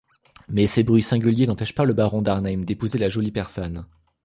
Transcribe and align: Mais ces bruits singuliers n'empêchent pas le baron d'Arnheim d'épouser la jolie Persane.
Mais 0.49 0.65
ces 0.65 0.81
bruits 0.81 1.03
singuliers 1.03 1.45
n'empêchent 1.45 1.75
pas 1.75 1.85
le 1.85 1.93
baron 1.93 2.23
d'Arnheim 2.23 2.63
d'épouser 2.65 2.97
la 2.97 3.07
jolie 3.07 3.29
Persane. 3.31 3.85